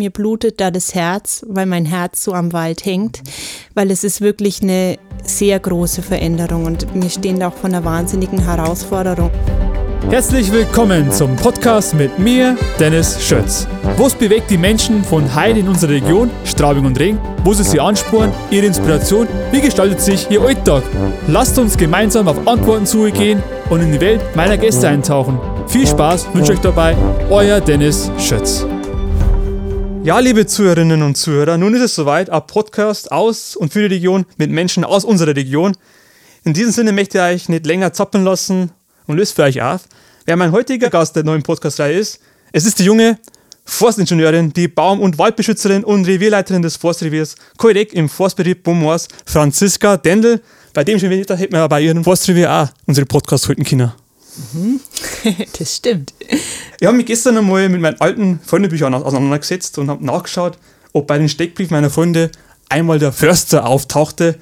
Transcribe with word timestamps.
mir 0.00 0.10
blutet 0.10 0.62
da 0.62 0.70
das 0.70 0.94
Herz, 0.94 1.44
weil 1.46 1.66
mein 1.66 1.84
Herz 1.84 2.24
so 2.24 2.32
am 2.32 2.54
Wald 2.54 2.86
hängt, 2.86 3.20
weil 3.74 3.90
es 3.90 4.02
ist 4.02 4.22
wirklich 4.22 4.62
eine 4.62 4.98
sehr 5.22 5.60
große 5.60 6.00
Veränderung 6.00 6.64
und 6.64 6.86
wir 6.94 7.10
stehen 7.10 7.38
da 7.38 7.48
auch 7.48 7.54
vor 7.54 7.68
einer 7.68 7.84
wahnsinnigen 7.84 8.42
Herausforderung. 8.42 9.30
Herzlich 10.08 10.50
willkommen 10.50 11.12
zum 11.12 11.36
Podcast 11.36 11.94
mit 11.94 12.18
mir, 12.18 12.56
Dennis 12.78 13.22
Schötz. 13.22 13.68
Was 13.98 14.14
bewegt 14.14 14.50
die 14.50 14.56
Menschen 14.56 15.04
von 15.04 15.34
Heil 15.34 15.58
in 15.58 15.68
unserer 15.68 15.90
Region, 15.90 16.30
Straubing 16.46 16.86
und 16.86 16.98
Ring? 16.98 17.18
Wo 17.44 17.52
sie 17.52 17.62
sie 17.62 17.78
ansporen, 17.78 18.32
ihre 18.50 18.64
Inspiration? 18.64 19.28
Wie 19.52 19.60
gestaltet 19.60 20.00
sich 20.00 20.30
ihr 20.30 20.40
Alltag? 20.40 20.82
Lasst 21.28 21.58
uns 21.58 21.76
gemeinsam 21.76 22.26
auf 22.26 22.48
Antworten 22.48 22.86
zugehen 22.86 23.42
und 23.68 23.82
in 23.82 23.92
die 23.92 24.00
Welt 24.00 24.22
meiner 24.34 24.56
Gäste 24.56 24.88
eintauchen. 24.88 25.38
Viel 25.66 25.86
Spaß 25.86 26.28
wünsche 26.32 26.52
euch 26.52 26.60
dabei, 26.60 26.96
euer 27.28 27.60
Dennis 27.60 28.10
Schötz. 28.18 28.64
Ja, 30.02 30.18
liebe 30.18 30.46
Zuhörerinnen 30.46 31.02
und 31.02 31.16
Zuhörer, 31.16 31.58
nun 31.58 31.74
ist 31.74 31.82
es 31.82 31.94
soweit, 31.94 32.30
ein 32.30 32.46
Podcast 32.46 33.12
aus 33.12 33.54
und 33.54 33.70
für 33.70 33.80
die 33.86 33.94
Region 33.94 34.24
mit 34.38 34.50
Menschen 34.50 34.82
aus 34.82 35.04
unserer 35.04 35.36
Region. 35.36 35.76
In 36.42 36.54
diesem 36.54 36.72
Sinne 36.72 36.92
möchte 36.92 37.18
ich 37.18 37.24
euch 37.24 37.48
nicht 37.50 37.66
länger 37.66 37.92
zappeln 37.92 38.24
lassen 38.24 38.70
und 39.06 39.18
löst 39.18 39.36
für 39.36 39.42
euch 39.42 39.60
auf, 39.60 39.82
wer 40.24 40.36
mein 40.36 40.52
heutiger 40.52 40.88
Gast 40.88 41.16
der 41.16 41.24
neuen 41.24 41.42
Podcast-Reihe 41.42 41.98
ist. 41.98 42.18
Es 42.50 42.64
ist 42.64 42.78
die 42.78 42.84
junge 42.84 43.18
Forstingenieurin, 43.66 44.54
die 44.54 44.68
Baum- 44.68 45.02
und 45.02 45.18
Waldbeschützerin 45.18 45.84
und 45.84 46.06
Revierleiterin 46.06 46.62
des 46.62 46.76
Forstreviers 46.78 47.36
Koidek 47.58 47.92
im 47.92 48.08
Forstbetrieb 48.08 48.62
Beaumois, 48.62 49.06
Franziska 49.26 49.98
Dendel. 49.98 50.40
Bei 50.72 50.82
dem 50.82 50.98
schon 50.98 51.10
wieder 51.10 51.36
hätten 51.36 51.52
wir 51.52 51.68
bei 51.68 51.82
ihrem 51.82 52.04
Forstrevier 52.04 52.50
auch 52.50 52.68
unsere 52.86 53.06
Podcast 53.06 53.48
halten 53.48 53.64
können. 53.64 53.92
Mhm. 54.54 54.80
das 55.58 55.76
stimmt. 55.76 56.14
Ich 56.82 56.86
habe 56.86 56.96
mich 56.96 57.04
gestern 57.04 57.36
einmal 57.36 57.68
mit 57.68 57.82
meinen 57.82 58.00
alten 58.00 58.40
Freundebüchern 58.42 58.94
auseinandergesetzt 58.94 59.76
und 59.76 59.90
habe 59.90 60.02
nachgeschaut, 60.02 60.56
ob 60.94 61.06
bei 61.06 61.18
den 61.18 61.28
Steckbriefen 61.28 61.76
meiner 61.76 61.90
Freunde 61.90 62.30
einmal 62.70 62.98
der 62.98 63.12
Förster 63.12 63.66
auftauchte. 63.66 64.36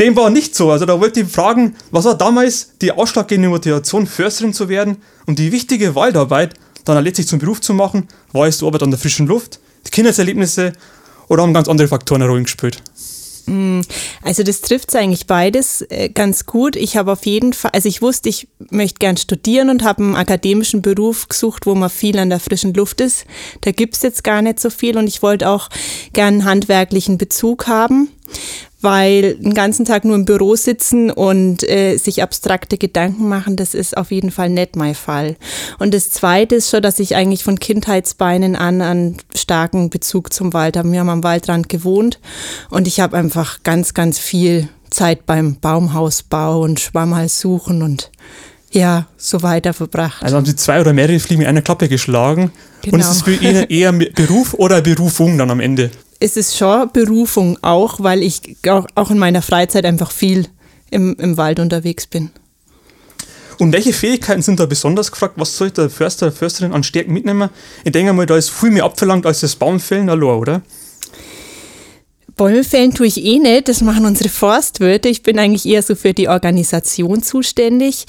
Dem 0.00 0.16
war 0.16 0.28
nicht 0.28 0.56
so. 0.56 0.72
Also 0.72 0.84
da 0.84 1.00
wollte 1.00 1.20
ich 1.20 1.28
fragen, 1.28 1.76
was 1.92 2.04
war 2.04 2.18
damals 2.18 2.72
die 2.82 2.90
ausschlaggebende 2.90 3.50
Motivation, 3.50 4.08
Försterin 4.08 4.52
zu 4.52 4.68
werden 4.68 4.96
und 5.26 5.38
die 5.38 5.52
wichtige 5.52 5.94
Waldarbeit 5.94 6.54
dann 6.84 7.02
letztlich 7.04 7.28
zum 7.28 7.38
Beruf 7.38 7.60
zu 7.60 7.72
machen? 7.72 8.08
War 8.32 8.48
es 8.48 8.58
die 8.58 8.66
Arbeit 8.66 8.82
an 8.82 8.90
der 8.90 8.98
frischen 8.98 9.28
Luft, 9.28 9.60
die 9.86 9.90
Kindheitserlebnisse 9.92 10.72
oder 11.28 11.44
haben 11.44 11.54
ganz 11.54 11.68
andere 11.68 11.86
Faktoren 11.86 12.20
eine 12.20 12.28
Rolle 12.28 12.42
gespielt? 12.42 12.82
Mm, 13.46 13.80
also 14.22 14.42
das 14.42 14.60
trifft 14.60 14.94
eigentlich 14.94 15.26
beides 15.26 15.82
äh, 15.82 16.08
ganz 16.08 16.46
gut. 16.46 16.76
Ich 16.76 16.96
habe 16.96 17.12
auf 17.12 17.26
jeden 17.26 17.52
Fall, 17.52 17.70
also 17.74 17.88
ich 17.88 18.02
wusste, 18.02 18.28
ich 18.28 18.48
möchte 18.70 18.98
gern 18.98 19.16
studieren 19.16 19.70
und 19.70 19.84
habe 19.84 20.02
einen 20.02 20.16
akademischen 20.16 20.82
Beruf 20.82 21.28
gesucht, 21.28 21.66
wo 21.66 21.74
man 21.74 21.90
viel 21.90 22.18
an 22.18 22.30
der 22.30 22.40
frischen 22.40 22.74
Luft 22.74 23.00
ist. 23.00 23.24
Da 23.62 23.70
gibt 23.70 23.94
es 23.94 24.02
jetzt 24.02 24.24
gar 24.24 24.42
nicht 24.42 24.60
so 24.60 24.70
viel 24.70 24.96
und 24.98 25.06
ich 25.06 25.22
wollte 25.22 25.48
auch 25.48 25.68
gern 26.12 26.34
einen 26.34 26.44
handwerklichen 26.44 27.18
Bezug 27.18 27.66
haben 27.66 28.08
weil 28.86 29.34
den 29.34 29.52
ganzen 29.52 29.84
Tag 29.84 30.04
nur 30.04 30.14
im 30.14 30.24
Büro 30.24 30.54
sitzen 30.54 31.10
und 31.10 31.68
äh, 31.68 31.96
sich 31.96 32.22
abstrakte 32.22 32.78
Gedanken 32.78 33.28
machen, 33.28 33.56
das 33.56 33.74
ist 33.74 33.96
auf 33.96 34.12
jeden 34.12 34.30
Fall 34.30 34.48
nicht 34.48 34.76
mein 34.76 34.94
Fall. 34.94 35.34
Und 35.80 35.92
das 35.92 36.10
Zweite 36.10 36.54
ist 36.54 36.70
schon, 36.70 36.82
dass 36.82 37.00
ich 37.00 37.16
eigentlich 37.16 37.42
von 37.42 37.58
Kindheitsbeinen 37.58 38.54
an 38.54 38.80
einen 38.80 39.16
starken 39.34 39.90
Bezug 39.90 40.32
zum 40.32 40.52
Wald 40.52 40.76
habe. 40.76 40.92
Wir 40.92 41.00
haben 41.00 41.08
am 41.08 41.24
Waldrand 41.24 41.68
gewohnt 41.68 42.20
und 42.70 42.86
ich 42.86 43.00
habe 43.00 43.16
einfach 43.16 43.64
ganz, 43.64 43.92
ganz 43.92 44.20
viel 44.20 44.68
Zeit 44.88 45.26
beim 45.26 45.56
Baumhausbau 45.56 46.60
und 46.60 46.78
Schwammhals 46.78 47.40
suchen 47.40 47.82
und 47.82 48.12
ja, 48.70 49.08
so 49.16 49.42
weiter 49.42 49.72
verbracht. 49.72 50.22
Also 50.22 50.36
haben 50.36 50.46
Sie 50.46 50.54
zwei 50.54 50.80
oder 50.80 50.92
mehrere 50.92 51.18
Fliegen 51.18 51.42
in 51.42 51.48
einer 51.48 51.62
Klappe 51.62 51.88
geschlagen. 51.88 52.52
Genau. 52.82 52.94
Und 52.94 53.00
ist 53.00 53.10
es 53.10 53.22
für 53.22 53.34
Ihnen 53.34 53.64
eher 53.64 53.90
Beruf 54.14 54.54
oder 54.54 54.80
Berufung 54.80 55.38
dann 55.38 55.50
am 55.50 55.58
Ende? 55.58 55.90
Es 56.20 56.36
ist 56.36 56.56
schon 56.56 56.90
Berufung 56.92 57.58
auch, 57.62 58.00
weil 58.00 58.22
ich 58.22 58.56
auch 58.94 59.10
in 59.10 59.18
meiner 59.18 59.42
Freizeit 59.42 59.84
einfach 59.84 60.10
viel 60.10 60.48
im, 60.90 61.16
im 61.18 61.36
Wald 61.36 61.60
unterwegs 61.60 62.06
bin. 62.06 62.30
Und 63.58 63.72
welche 63.72 63.92
Fähigkeiten 63.92 64.42
sind 64.42 64.60
da 64.60 64.66
besonders 64.66 65.10
gefragt? 65.10 65.34
Was 65.36 65.56
soll 65.56 65.70
der 65.70 65.88
Förster, 65.88 66.30
Försterin 66.30 66.72
an 66.72 66.82
Stärken 66.82 67.12
mitnehmen? 67.12 67.48
Ich 67.84 67.92
denke 67.92 68.12
mal, 68.12 68.26
da 68.26 68.36
ist 68.36 68.50
viel 68.50 68.70
mehr 68.70 68.84
abverlangt 68.84 69.24
als 69.24 69.40
das 69.40 69.56
Baumfällen 69.56 70.10
allein, 70.10 70.38
oder? 70.38 70.62
Bäume 72.36 72.64
fällen 72.64 72.92
tue 72.92 73.06
ich 73.06 73.24
eh 73.24 73.38
nicht, 73.38 73.66
das 73.66 73.80
machen 73.80 74.04
unsere 74.04 74.28
Forstwirte. 74.28 75.08
Ich 75.08 75.22
bin 75.22 75.38
eigentlich 75.38 75.64
eher 75.64 75.82
so 75.82 75.94
für 75.94 76.12
die 76.12 76.28
Organisation 76.28 77.22
zuständig. 77.22 78.04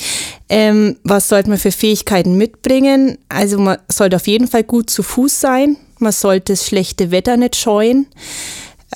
Ähm, 0.50 0.98
was 1.06 1.30
sollte 1.30 1.48
man 1.50 1.58
für 1.58 1.72
Fähigkeiten 1.72 2.38
mitbringen? 2.38 3.20
Also 3.30 3.58
man 3.58 3.78
sollte 3.88 4.18
auf 4.18 4.28
jeden 4.28 4.50
Fall 4.50 4.66
gut 4.66 4.90
zu 4.90 5.02
Fuß 5.02 5.40
sein. 5.40 5.78
Man 6.00 6.12
sollte 6.12 6.54
das 6.54 6.66
schlechte 6.66 7.12
Wetter 7.12 7.38
nicht 7.38 7.56
scheuen. 7.56 8.08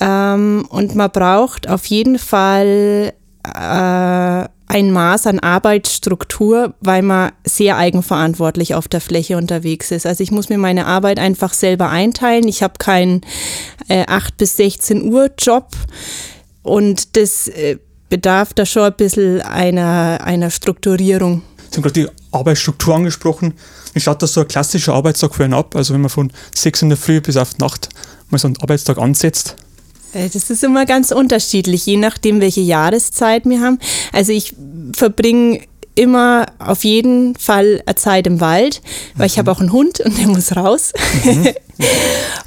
Ähm, 0.00 0.66
und 0.68 0.94
man 0.94 1.10
braucht 1.10 1.68
auf 1.68 1.86
jeden 1.86 2.18
Fall 2.18 3.12
äh, 3.44 4.48
ein 4.72 4.90
Maß 4.90 5.26
an 5.26 5.38
Arbeitsstruktur, 5.38 6.74
weil 6.80 7.02
man 7.02 7.32
sehr 7.44 7.76
eigenverantwortlich 7.76 8.74
auf 8.74 8.88
der 8.88 9.02
Fläche 9.02 9.36
unterwegs 9.36 9.90
ist. 9.90 10.06
Also 10.06 10.22
ich 10.22 10.30
muss 10.30 10.48
mir 10.48 10.56
meine 10.56 10.86
Arbeit 10.86 11.18
einfach 11.18 11.52
selber 11.52 11.90
einteilen. 11.90 12.48
Ich 12.48 12.62
habe 12.62 12.74
keinen 12.78 13.20
äh, 13.88 14.06
8 14.06 14.38
bis 14.38 14.56
16 14.56 15.12
Uhr 15.12 15.30
Job 15.38 15.68
und 16.62 17.16
das 17.16 17.48
äh, 17.48 17.76
bedarf 18.08 18.54
da 18.54 18.64
schon 18.64 18.84
ein 18.84 18.94
bisschen 18.96 19.42
einer, 19.42 20.20
einer 20.24 20.50
Strukturierung. 20.50 21.42
Haben 21.74 21.82
gerade 21.82 21.92
die 21.92 22.21
Arbeitsstruktur 22.32 22.94
angesprochen. 22.94 23.54
Wie 23.92 24.00
schaut 24.00 24.22
das 24.22 24.32
so 24.32 24.40
ein 24.40 24.48
klassischer 24.48 24.94
Arbeitstag 24.94 25.34
für 25.34 25.44
einen 25.44 25.54
ab? 25.54 25.76
Also 25.76 25.94
wenn 25.94 26.00
man 26.00 26.10
von 26.10 26.32
6 26.54 26.82
in 26.82 26.88
der 26.88 26.98
Früh 26.98 27.20
bis 27.20 27.36
auf 27.36 27.58
Nacht 27.58 27.88
mal 28.30 28.38
so 28.38 28.48
einen 28.48 28.56
Arbeitstag 28.60 28.98
ansetzt? 28.98 29.56
Äh, 30.12 30.28
das 30.28 30.50
ist 30.50 30.64
immer 30.64 30.86
ganz 30.86 31.10
unterschiedlich, 31.10 31.86
je 31.86 31.96
nachdem, 31.96 32.40
welche 32.40 32.60
Jahreszeit 32.60 33.44
wir 33.44 33.60
haben. 33.60 33.78
Also 34.12 34.32
ich 34.32 34.54
verbringe 34.94 35.60
immer 35.94 36.46
auf 36.58 36.84
jeden 36.84 37.36
Fall 37.36 37.82
eine 37.84 37.96
Zeit 37.96 38.26
im 38.26 38.40
Wald, 38.40 38.80
weil 39.14 39.26
ich 39.26 39.36
mhm. 39.36 39.40
habe 39.40 39.52
auch 39.52 39.60
einen 39.60 39.72
Hund 39.72 40.00
und 40.00 40.18
der 40.18 40.26
muss 40.26 40.56
raus. 40.56 40.92
Mhm. 41.24 41.48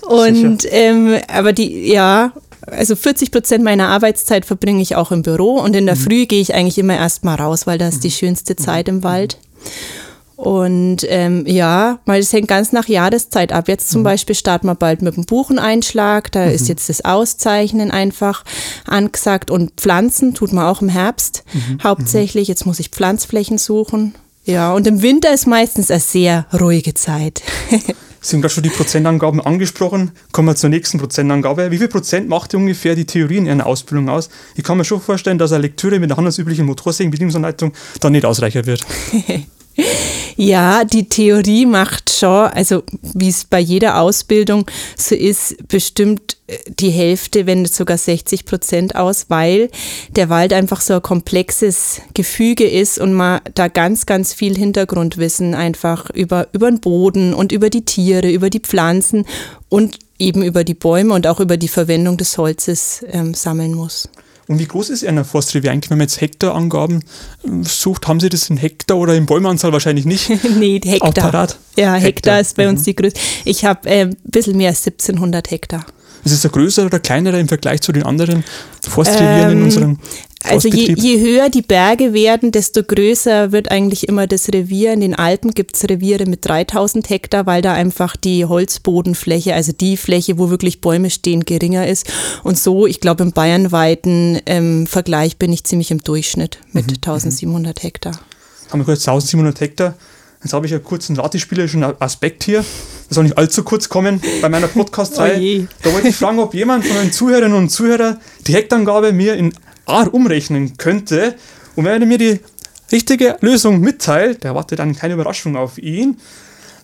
und 0.08 0.66
ähm, 0.72 1.20
aber 1.28 1.54
die, 1.54 1.92
ja, 1.92 2.32
also 2.68 2.96
40 2.96 3.32
Prozent 3.32 3.64
meiner 3.64 3.90
Arbeitszeit 3.90 4.46
verbringe 4.46 4.82
ich 4.82 4.96
auch 4.96 5.12
im 5.12 5.22
Büro 5.22 5.60
und 5.60 5.76
in 5.76 5.86
der 5.86 5.96
mhm. 5.96 6.00
Früh 6.00 6.26
gehe 6.26 6.42
ich 6.42 6.56
eigentlich 6.56 6.78
immer 6.78 6.96
erst 6.96 7.24
mal 7.24 7.36
raus, 7.36 7.68
weil 7.68 7.78
das 7.78 7.96
ist 7.96 8.04
die 8.04 8.08
mhm. 8.08 8.14
schönste 8.14 8.56
Zeit 8.56 8.88
im 8.88 9.04
Wald. 9.04 9.38
Und 10.36 11.06
ähm, 11.08 11.46
ja, 11.48 12.00
weil 12.06 12.20
es 12.20 12.34
hängt 12.34 12.50
ganz 12.50 12.74
nach 12.74 12.88
Jahreszeit 12.88 13.54
ab. 13.54 13.70
Jetzt 13.70 13.90
zum 13.90 14.02
mhm. 14.02 14.06
Beispiel 14.06 14.36
starten 14.36 14.68
wir 14.68 14.76
bald 14.76 15.02
mit 15.02 15.16
dem 15.16 15.26
Bucheneinschlag. 15.26 16.32
Da 16.32 16.46
mhm. 16.46 16.52
ist 16.52 16.68
jetzt 16.68 16.90
das 16.90 17.06
Auszeichnen 17.06 17.90
einfach 17.90 18.44
angesagt. 18.86 19.50
Und 19.50 19.72
Pflanzen 19.78 20.34
tut 20.34 20.52
man 20.52 20.66
auch 20.66 20.82
im 20.82 20.90
Herbst 20.90 21.44
mhm. 21.54 21.80
hauptsächlich. 21.84 22.48
Jetzt 22.48 22.66
muss 22.66 22.80
ich 22.80 22.90
Pflanzflächen 22.90 23.58
suchen. 23.58 24.16
Ja, 24.44 24.74
und 24.74 24.86
im 24.88 25.02
Winter 25.02 25.34
ist 25.34 25.48
meistens 25.48 25.90
eine 25.90 26.00
sehr 26.00 26.46
ruhige 26.54 26.94
Zeit. 26.94 27.42
Sie 28.22 28.36
haben 28.36 28.42
gerade 28.42 28.54
schon 28.56 28.64
die 28.64 28.70
Prozentangaben 28.70 29.40
angesprochen. 29.40 30.12
Kommen 30.32 30.48
wir 30.48 30.56
zur 30.56 30.72
nächsten 30.72 30.98
Prozentangabe. 30.98 31.70
Wie 31.70 31.78
viel 31.78 31.88
Prozent 31.88 32.28
macht 32.28 32.56
ungefähr 32.56 32.96
die 32.96 33.06
Theorie 33.06 33.38
in 33.38 33.46
Ihrer 33.46 33.66
Ausbildung 33.68 34.10
aus? 34.10 34.30
Ich 34.56 34.64
kann 34.64 34.78
mir 34.78 34.84
schon 34.84 35.00
vorstellen, 35.00 35.38
dass 35.38 35.52
eine 35.52 35.62
Lektüre 35.62 36.00
mit 36.00 36.10
einer 36.10 36.18
handelsüblichen 36.18 36.66
Motorsägenbedienungsanleitung 36.66 37.74
dann 38.00 38.14
nicht 38.14 38.26
ausreicher 38.26 38.66
wird. 38.66 38.82
Ja, 40.38 40.84
die 40.84 41.08
Theorie 41.08 41.66
macht 41.66 42.10
schon, 42.10 42.48
also 42.48 42.84
wie 43.02 43.30
es 43.30 43.46
bei 43.46 43.60
jeder 43.60 44.00
Ausbildung 44.00 44.66
so 44.98 45.16
ist, 45.16 45.68
bestimmt 45.68 46.38
äh, 46.48 46.58
die 46.68 46.90
Hälfte, 46.90 47.46
wenn 47.46 47.62
nicht 47.62 47.74
sogar 47.74 47.98
60 47.98 48.46
Prozent 48.46 48.96
aus, 48.96 49.26
weil 49.30 49.70
der 50.10 50.30
Wald 50.30 50.54
einfach 50.54 50.82
so 50.82 50.96
ein 50.96 51.02
komplexes 51.02 52.02
Gefüge 52.14 52.68
ist 52.68 53.00
und 53.00 53.14
man 53.14 53.42
da 53.54 53.68
ganz, 53.68 54.06
ganz 54.06 54.34
viel 54.34 54.58
Hintergrundwissen 54.58 55.56
einfach 55.56 56.10
über, 56.10 56.48
über 56.52 56.70
den 56.70 56.82
Boden 56.82 57.34
und 57.34 57.52
über 57.52 57.70
die 57.70 57.86
Tiere, 57.86 58.30
über 58.30 58.50
die 58.50 58.60
Pflanzen 58.60 59.26
und 59.70 60.00
eben 60.20 60.44
über 60.44 60.64
die 60.64 60.74
Bäume 60.74 61.14
und 61.14 61.28
auch 61.28 61.40
über 61.40 61.58
die 61.58 61.68
Verwendung 61.68 62.18
des 62.18 62.38
Holzes 62.38 63.06
ähm, 63.10 63.34
sammeln 63.34 63.74
muss. 63.74 64.10
Und 64.48 64.60
wie 64.60 64.68
groß 64.68 64.90
ist 64.90 65.06
eine 65.06 65.26
Forstrevier 65.26 65.72
eigentlich, 65.72 65.90
wenn 65.90 65.98
man 65.98 66.06
jetzt 66.08 66.22
Hektarangaben 66.22 67.04
sucht? 67.62 68.08
Haben 68.08 68.20
Sie 68.20 68.30
das 68.30 68.50
in 68.50 68.58
Hektar 68.58 68.98
oder 68.98 69.16
in 69.16 69.26
Bäumeanzahl 69.26 69.74
wahrscheinlich 69.74 70.06
nicht? 70.06 70.30
nee, 70.58 70.80
Hektar. 70.84 71.12
Parat? 71.12 71.58
Ja, 71.78 71.94
Hektar, 71.94 72.06
Hektar 72.06 72.40
ist 72.42 72.58
bei 72.58 72.64
mhm. 72.64 72.72
uns 72.72 72.84
die 72.84 72.96
größte. 72.96 73.20
Ich 73.44 73.66
habe 73.66 73.90
äh, 73.90 74.02
ein 74.02 74.18
bisschen 74.24 74.58
mehr 74.58 74.70
als 74.70 74.86
1700 74.86 75.50
Hektar. 75.52 75.86
Ist 76.26 76.34
es 76.34 76.46
ein 76.46 76.52
größerer 76.52 76.88
oder 76.88 77.00
kleinerer 77.00 77.40
im 77.40 77.48
Vergleich 77.48 77.82
zu 77.82 77.92
den 77.92 78.04
anderen 78.04 78.44
Forstrevieren 78.82 79.52
ähm, 79.52 79.58
in 79.58 79.64
unserem 79.64 80.00
also 80.48 80.68
je, 80.68 80.94
je, 80.96 81.20
höher 81.20 81.50
die 81.50 81.62
Berge 81.62 82.14
werden, 82.14 82.52
desto 82.52 82.84
größer 82.84 83.52
wird 83.52 83.72
eigentlich 83.72 84.08
immer 84.08 84.28
das 84.28 84.50
Revier. 84.50 84.94
In 84.94 85.02
den 85.02 85.16
Alpen 85.16 85.54
gibt 85.54 85.76
es 85.76 85.90
Reviere 85.90 86.26
mit 86.26 86.46
3000 86.46 87.10
Hektar, 87.10 87.46
weil 87.46 87.62
da 87.62 87.74
einfach 87.74 88.16
die 88.16 88.46
Holzbodenfläche, 88.46 89.56
also 89.56 89.72
die 89.72 89.98
Fläche, 89.98 90.38
wo 90.38 90.50
wirklich 90.50 90.82
Bäume 90.82 91.10
stehen, 91.10 91.46
geringer 91.46 91.88
ist. 91.88 92.12
Und 92.44 92.60
so, 92.60 92.86
ich 92.86 93.00
glaube, 93.00 93.24
im 93.24 93.32
bayernweiten 93.32 94.40
ähm, 94.46 94.88
Vergleich 94.88 95.38
bin 95.38 95.52
ich 95.52 95.64
ziemlich 95.64 95.92
im 95.92 96.02
Durchschnitt 96.02 96.60
mit 96.74 96.88
mhm. 96.88 96.96
1700 96.98 97.82
Hektar. 97.82 98.20
Haben 98.70 98.82
wir 98.82 98.86
kurz 98.86 99.08
1700 99.08 99.60
Hektar. 99.60 99.96
Jetzt 100.46 100.54
habe 100.54 100.68
ich 100.68 100.74
einen 100.74 100.84
kurzen 100.84 101.16
latispielerischen 101.16 101.84
Aspekt 102.00 102.44
hier. 102.44 102.60
Das 102.60 103.16
soll 103.16 103.24
nicht 103.24 103.36
allzu 103.36 103.64
kurz 103.64 103.90
kommen 103.90 104.22
bei 104.44 104.48
meiner 104.48 104.68
Podcast-Reihe. 104.68 105.64
Oh 105.64 105.68
da 105.82 105.92
wollte 105.92 106.10
ich 106.10 106.16
fragen, 106.16 106.38
ob 106.38 106.54
jemand 106.54 106.86
von 106.86 106.98
den 106.98 107.12
Zuhörerinnen 107.12 107.58
und 107.58 107.70
Zuhörern 107.70 108.20
die 108.46 108.54
Hektangabe 108.54 109.12
mir 109.12 109.34
in 109.34 109.56
A 109.88 110.04
umrechnen 110.04 110.78
könnte. 110.78 111.34
Und 111.76 111.86
wenn 111.86 112.00
er 112.00 112.08
mir 112.08 112.20
die 112.20 112.42
richtige 112.92 113.38
Lösung 113.42 113.80
mitteilt, 113.80 114.44
der 114.44 114.52
erwartet 114.52 114.78
dann 114.78 114.96
keine 114.96 115.16
Überraschung 115.16 115.56
auf 115.56 115.80
ihn. 115.80 116.18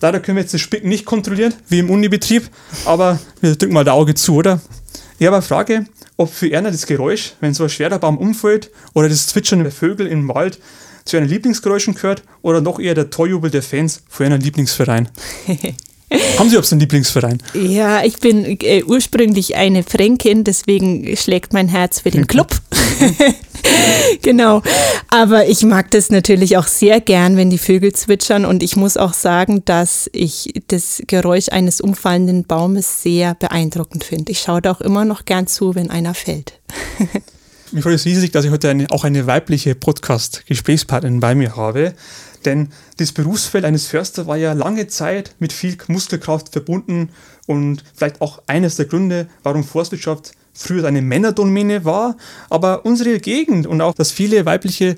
Leider 0.01 0.21
können 0.21 0.37
wir 0.37 0.41
jetzt 0.41 0.55
das 0.55 0.61
Spicken 0.61 0.89
nicht 0.89 1.05
kontrollieren, 1.05 1.53
wie 1.67 1.77
im 1.77 1.91
Unibetrieb, 1.91 2.49
aber 2.85 3.19
wir 3.41 3.55
drücken 3.55 3.75
mal 3.75 3.83
das 3.83 3.93
Auge 3.93 4.15
zu, 4.15 4.37
oder? 4.37 4.59
Ich 5.19 5.27
habe 5.27 5.35
eine 5.35 5.45
Frage, 5.45 5.85
ob 6.17 6.33
für 6.33 6.51
Erna 6.51 6.71
das 6.71 6.87
Geräusch, 6.87 7.33
wenn 7.41 7.53
so 7.53 7.65
ein 7.65 7.69
schwerer 7.69 7.99
Baum 7.99 8.17
umfällt, 8.17 8.71
oder 8.95 9.07
das 9.07 9.27
Zwitschern 9.27 9.61
der 9.61 9.71
Vögel 9.71 10.07
im 10.07 10.27
Wald 10.29 10.57
zu 11.05 11.17
ihren 11.17 11.27
Lieblingsgeräuschen 11.27 11.95
gehört, 11.95 12.23
oder 12.41 12.61
doch 12.61 12.79
eher 12.79 12.95
der 12.95 13.09
Torjubel 13.09 13.51
der 13.51 13.63
Fans 13.63 14.03
für 14.09 14.25
ihren 14.25 14.41
Lieblingsverein? 14.41 15.09
Haben 16.37 16.49
Sie 16.49 16.55
überhaupt 16.55 16.71
einen 16.71 16.81
Lieblingsverein? 16.81 17.41
Ja, 17.53 18.03
ich 18.03 18.17
bin 18.17 18.57
äh, 18.61 18.83
ursprünglich 18.83 19.55
eine 19.55 19.83
Fränkin, 19.83 20.43
deswegen 20.43 21.15
schlägt 21.15 21.53
mein 21.53 21.69
Herz 21.69 22.01
für 22.01 22.11
den 22.11 22.27
Club. 22.27 22.53
genau. 24.21 24.61
Aber 25.07 25.47
ich 25.47 25.63
mag 25.63 25.89
das 25.91 26.09
natürlich 26.09 26.57
auch 26.57 26.67
sehr 26.67 26.99
gern, 26.99 27.37
wenn 27.37 27.49
die 27.49 27.57
Vögel 27.57 27.93
zwitschern. 27.93 28.43
Und 28.45 28.61
ich 28.61 28.75
muss 28.75 28.97
auch 28.97 29.13
sagen, 29.13 29.63
dass 29.63 30.09
ich 30.11 30.53
das 30.67 31.01
Geräusch 31.07 31.47
eines 31.49 31.79
umfallenden 31.79 32.43
Baumes 32.43 33.03
sehr 33.03 33.35
beeindruckend 33.35 34.03
finde. 34.03 34.33
Ich 34.33 34.39
schaue 34.39 34.61
da 34.61 34.71
auch 34.71 34.81
immer 34.81 35.05
noch 35.05 35.23
gern 35.23 35.47
zu, 35.47 35.75
wenn 35.75 35.89
einer 35.89 36.13
fällt. 36.13 36.59
Mir 37.73 37.81
freut 37.81 37.93
es 37.93 38.03
riesig, 38.03 38.31
dass 38.31 38.43
ich 38.43 38.51
heute 38.51 38.69
eine, 38.69 38.91
auch 38.91 39.05
eine 39.05 39.27
weibliche 39.27 39.75
Podcast-Gesprächspartnerin 39.75 41.21
bei 41.21 41.35
mir 41.35 41.55
habe. 41.55 41.93
Denn 42.43 42.67
das 42.97 43.13
Berufsfeld 43.13 43.63
eines 43.63 43.87
Förster 43.87 44.27
war 44.27 44.35
ja 44.35 44.51
lange 44.51 44.87
Zeit 44.87 45.35
mit 45.39 45.53
viel 45.53 45.77
Muskelkraft 45.87 46.49
verbunden 46.51 47.11
und 47.47 47.81
vielleicht 47.95 48.19
auch 48.19 48.41
eines 48.47 48.75
der 48.75 48.87
Gründe, 48.87 49.29
warum 49.43 49.63
Forstwirtschaft 49.63 50.33
früher 50.53 50.85
eine 50.85 51.01
Männerdomäne 51.01 51.85
war. 51.85 52.17
Aber 52.49 52.85
unsere 52.85 53.19
Gegend 53.21 53.67
und 53.67 53.79
auch, 53.79 53.93
dass 53.93 54.11
viele 54.11 54.45
weibliche 54.45 54.97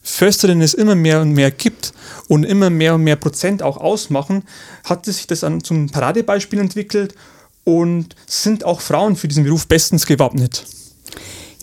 Försterinnen 0.00 0.62
es 0.62 0.74
immer 0.74 0.94
mehr 0.94 1.20
und 1.20 1.32
mehr 1.32 1.50
gibt 1.50 1.94
und 2.28 2.44
immer 2.44 2.70
mehr 2.70 2.94
und 2.94 3.02
mehr 3.02 3.16
Prozent 3.16 3.60
auch 3.60 3.76
ausmachen, 3.76 4.44
hat 4.84 5.04
sich 5.04 5.26
das 5.26 5.40
dann 5.40 5.64
zum 5.64 5.88
Paradebeispiel 5.90 6.60
entwickelt 6.60 7.16
und 7.64 8.14
sind 8.28 8.62
auch 8.62 8.80
Frauen 8.80 9.16
für 9.16 9.26
diesen 9.26 9.42
Beruf 9.42 9.66
bestens 9.66 10.06
gewappnet. 10.06 10.64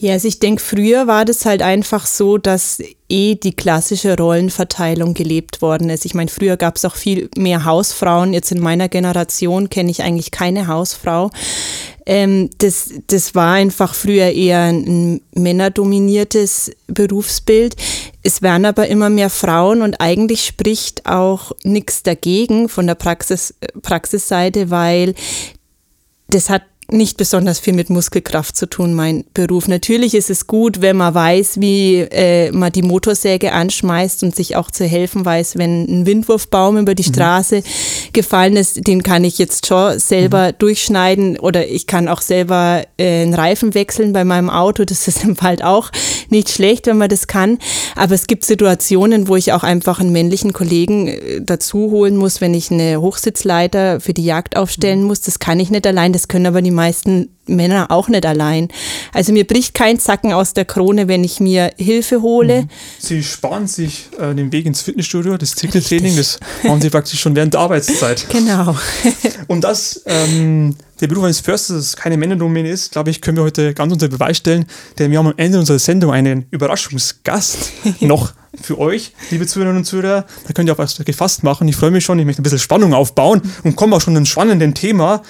Ja, 0.01 0.13
also 0.13 0.27
ich 0.27 0.39
denke, 0.39 0.63
früher 0.63 1.05
war 1.05 1.25
das 1.25 1.45
halt 1.45 1.61
einfach 1.61 2.07
so, 2.07 2.39
dass 2.39 2.81
eh 3.07 3.35
die 3.35 3.53
klassische 3.53 4.17
Rollenverteilung 4.17 5.13
gelebt 5.13 5.61
worden 5.61 5.91
ist. 5.91 6.05
Ich 6.05 6.15
meine, 6.15 6.31
früher 6.31 6.57
gab 6.57 6.77
es 6.77 6.85
auch 6.85 6.95
viel 6.95 7.29
mehr 7.37 7.65
Hausfrauen. 7.65 8.33
Jetzt 8.33 8.51
in 8.51 8.59
meiner 8.59 8.89
Generation 8.89 9.69
kenne 9.69 9.91
ich 9.91 10.01
eigentlich 10.01 10.31
keine 10.31 10.65
Hausfrau. 10.65 11.29
Ähm, 12.07 12.49
das, 12.57 12.89
das 13.05 13.35
war 13.35 13.53
einfach 13.53 13.93
früher 13.93 14.31
eher 14.31 14.73
ein 14.73 15.21
männerdominiertes 15.35 16.71
Berufsbild. 16.87 17.75
Es 18.23 18.41
werden 18.41 18.65
aber 18.65 18.87
immer 18.87 19.11
mehr 19.11 19.29
Frauen 19.29 19.83
und 19.83 20.01
eigentlich 20.01 20.47
spricht 20.47 21.05
auch 21.05 21.51
nichts 21.61 22.01
dagegen 22.01 22.69
von 22.69 22.87
der 22.87 22.95
Praxis, 22.95 23.53
Praxisseite, 23.83 24.71
weil 24.71 25.13
das 26.27 26.49
hat 26.49 26.63
nicht 26.91 27.17
besonders 27.17 27.59
viel 27.59 27.73
mit 27.73 27.89
Muskelkraft 27.89 28.55
zu 28.55 28.67
tun, 28.67 28.93
mein 28.93 29.23
Beruf. 29.33 29.67
Natürlich 29.67 30.13
ist 30.13 30.29
es 30.29 30.47
gut, 30.47 30.81
wenn 30.81 30.97
man 30.97 31.13
weiß, 31.13 31.59
wie 31.61 31.99
äh, 31.99 32.51
man 32.51 32.71
die 32.71 32.81
Motorsäge 32.81 33.53
anschmeißt 33.53 34.23
und 34.23 34.35
sich 34.35 34.55
auch 34.55 34.71
zu 34.71 34.85
helfen 34.85 35.25
weiß, 35.25 35.57
wenn 35.57 35.85
ein 35.85 36.05
Windwurfbaum 36.05 36.77
über 36.77 36.95
die 36.95 37.07
mhm. 37.07 37.13
Straße 37.13 37.63
gefallen 38.13 38.57
ist, 38.57 38.87
den 38.87 39.03
kann 39.03 39.23
ich 39.23 39.37
jetzt 39.37 39.67
schon 39.67 39.99
selber 39.99 40.49
mhm. 40.49 40.55
durchschneiden 40.57 41.39
oder 41.39 41.67
ich 41.67 41.87
kann 41.87 42.07
auch 42.07 42.21
selber 42.21 42.83
äh, 42.97 43.21
einen 43.21 43.33
Reifen 43.33 43.73
wechseln 43.73 44.13
bei 44.13 44.25
meinem 44.25 44.49
Auto. 44.49 44.83
Das 44.83 45.07
ist 45.07 45.23
im 45.23 45.39
Wald 45.41 45.63
auch 45.63 45.91
nicht 46.29 46.49
schlecht, 46.49 46.87
wenn 46.87 46.97
man 46.97 47.09
das 47.09 47.27
kann. 47.27 47.57
Aber 47.95 48.15
es 48.15 48.27
gibt 48.27 48.45
Situationen, 48.45 49.27
wo 49.27 49.35
ich 49.35 49.53
auch 49.53 49.63
einfach 49.63 49.99
einen 49.99 50.11
männlichen 50.11 50.53
Kollegen 50.53 51.07
äh, 51.07 51.41
dazu 51.41 51.91
holen 51.91 52.17
muss, 52.17 52.41
wenn 52.41 52.53
ich 52.53 52.71
eine 52.71 52.99
Hochsitzleiter 52.99 53.99
für 53.99 54.13
die 54.13 54.25
Jagd 54.25 54.57
aufstellen 54.57 55.01
mhm. 55.01 55.07
muss. 55.07 55.21
Das 55.21 55.39
kann 55.39 55.59
ich 55.59 55.69
nicht 55.69 55.87
allein, 55.87 56.13
das 56.13 56.27
können 56.27 56.47
aber 56.47 56.61
die 56.61 56.71
meisten 56.81 57.29
Männer 57.45 57.91
auch 57.91 58.07
nicht 58.07 58.25
allein. 58.25 58.69
Also 59.13 59.33
mir 59.33 59.45
bricht 59.45 59.73
kein 59.73 59.99
Zacken 59.99 60.33
aus 60.33 60.53
der 60.53 60.65
Krone, 60.65 61.07
wenn 61.07 61.23
ich 61.23 61.39
mir 61.39 61.71
Hilfe 61.77 62.21
hole. 62.21 62.63
Mhm. 62.63 62.69
Sie 62.99 63.23
sparen 63.23 63.67
sich 63.67 64.09
äh, 64.19 64.33
den 64.33 64.51
Weg 64.51 64.65
ins 64.65 64.81
Fitnessstudio, 64.81 65.37
das 65.37 65.55
Zirkeltraining, 65.55 66.15
das 66.15 66.39
machen 66.63 66.81
Sie 66.81 66.89
praktisch 66.89 67.19
schon 67.19 67.35
während 67.35 67.53
der 67.53 67.61
Arbeitszeit. 67.61 68.27
Genau. 68.29 68.75
Und 69.47 69.63
das, 69.63 70.01
ähm, 70.05 70.75
der 70.99 71.07
Beruf 71.07 71.23
eines 71.23 71.39
Försters 71.39 71.95
keine 71.95 72.17
Männerdomäne 72.17 72.69
ist, 72.69 72.91
glaube 72.91 73.09
ich, 73.09 73.21
können 73.21 73.37
wir 73.37 73.43
heute 73.43 73.73
ganz 73.73 73.91
unter 73.91 74.07
Beweis 74.07 74.37
stellen, 74.37 74.65
denn 74.97 75.11
wir 75.11 75.19
haben 75.19 75.27
am 75.27 75.33
Ende 75.37 75.59
unserer 75.59 75.79
Sendung 75.79 76.11
einen 76.11 76.45
Überraschungsgast 76.51 77.71
noch 78.01 78.33
für 78.61 78.77
euch, 78.79 79.13
liebe 79.29 79.47
Zuhörerinnen 79.47 79.79
und 79.81 79.85
Zuhörer. 79.85 80.25
Da 80.47 80.53
könnt 80.53 80.69
ihr 80.69 80.73
auf 80.73 80.77
was 80.77 80.97
gefasst 80.97 81.43
machen. 81.43 81.67
Ich 81.67 81.75
freue 81.75 81.91
mich 81.91 82.03
schon, 82.03 82.19
ich 82.19 82.25
möchte 82.25 82.41
ein 82.41 82.43
bisschen 82.43 82.59
Spannung 82.59 82.93
aufbauen 82.93 83.41
und 83.63 83.75
komme 83.75 83.95
auch 83.95 84.01
schon 84.01 84.13
zu 84.13 84.17
einem 84.17 84.25
spannenden 84.25 84.73
Thema. 84.73 85.23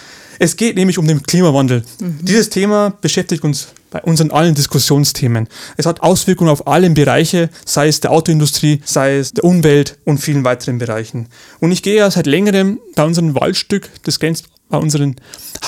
Es 0.43 0.55
geht 0.55 0.75
nämlich 0.75 0.97
um 0.97 1.05
den 1.05 1.21
Klimawandel. 1.21 1.83
Mhm. 1.99 2.17
Dieses 2.23 2.49
Thema 2.49 2.97
beschäftigt 2.99 3.43
uns 3.43 3.67
bei 3.91 4.01
unseren 4.01 4.31
allen 4.31 4.55
Diskussionsthemen. 4.55 5.47
Es 5.77 5.85
hat 5.85 6.01
Auswirkungen 6.01 6.49
auf 6.49 6.65
alle 6.65 6.89
Bereiche, 6.89 7.51
sei 7.63 7.87
es 7.87 7.99
der 7.99 8.09
Autoindustrie, 8.09 8.81
sei 8.83 9.17
es 9.17 9.33
der 9.33 9.43
Umwelt 9.43 9.99
und 10.03 10.17
vielen 10.17 10.43
weiteren 10.43 10.79
Bereichen. 10.79 11.27
Und 11.59 11.71
ich 11.71 11.83
gehe 11.83 11.97
ja 11.97 12.09
seit 12.09 12.25
längerem 12.25 12.79
bei 12.95 13.05
unserem 13.05 13.35
Waldstück, 13.35 13.91
das 14.01 14.19
grenzt 14.19 14.45
bei 14.69 14.79
unserem 14.79 15.15